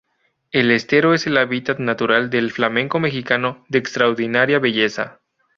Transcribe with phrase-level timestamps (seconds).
[0.49, 5.19] El estero es el hábitat natural del Flamenco mexicano de extraordinaria belleza.